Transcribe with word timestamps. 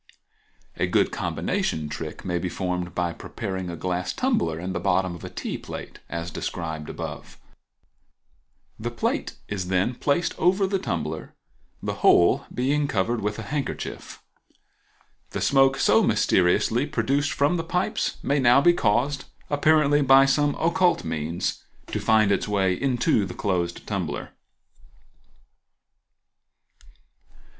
A 0.77 0.87
good 0.87 1.11
combination 1.11 1.87
trick 1.87 2.25
may 2.25 2.39
be 2.39 2.49
formed 2.49 2.95
by 2.95 3.13
preparing 3.13 3.69
a 3.69 3.75
glass 3.75 4.13
tumbler 4.13 4.57
and 4.57 4.73
the 4.73 4.79
bottom 4.79 5.13
of 5.13 5.23
a 5.23 5.29
tea 5.29 5.59
plate, 5.59 5.99
as 6.09 6.29
above 6.31 6.33
described; 6.33 6.99
the 8.79 8.89
plate 8.89 9.35
is 9.47 9.67
then 9.67 9.93
placed 9.93 10.33
over 10.39 10.65
the 10.65 10.79
tumbler, 10.79 11.35
the 11.83 11.93
whole 12.01 12.47
being 12.51 12.87
covered 12.87 13.21
with 13.21 13.37
a 13.37 13.43
handkerchief. 13.43 14.23
The 15.33 15.39
smoke 15.41 15.77
so 15.77 16.01
mysteriously 16.01 16.87
produced 16.87 17.31
from 17.33 17.57
the 17.57 17.63
pipes 17.63 18.17
may 18.23 18.39
now 18.39 18.59
be 18.59 18.73
caused, 18.73 19.25
apparently 19.51 20.01
by 20.01 20.25
some 20.25 20.55
occult 20.55 21.03
means, 21.03 21.63
to 21.85 21.99
find 21.99 22.31
its 22.31 22.47
way 22.47 22.73
into 22.73 23.23
the 23.23 23.35
closed 23.35 23.85
tumbler. 23.85 24.31